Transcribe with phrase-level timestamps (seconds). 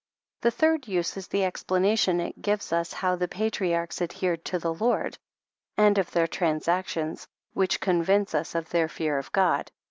[0.41, 4.73] The third use is the explanation it gives us how the patriarchs adhered to the
[4.73, 5.19] Lord,
[5.77, 9.69] and of their transactions which convince us of their fear of God.